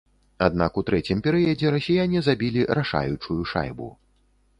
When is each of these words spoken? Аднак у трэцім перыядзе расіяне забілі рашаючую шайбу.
Аднак 0.45 0.77
у 0.81 0.83
трэцім 0.87 1.19
перыядзе 1.27 1.73
расіяне 1.75 2.19
забілі 2.29 2.65
рашаючую 2.79 3.37
шайбу. 3.53 3.91